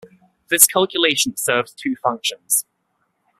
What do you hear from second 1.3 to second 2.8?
serves two functions.